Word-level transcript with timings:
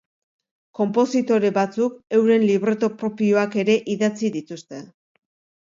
Konpositore 0.79 1.51
batzuk 1.57 1.99
euren 2.21 2.47
libreto 2.53 2.91
propioak 3.03 3.61
ere 3.65 3.79
idatzi 3.97 4.33
dituzte. 4.39 4.85